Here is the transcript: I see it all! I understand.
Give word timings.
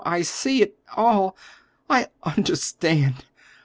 I 0.03 0.23
see 0.23 0.63
it 0.63 0.79
all! 0.97 1.37
I 1.87 2.07
understand. 2.23 3.23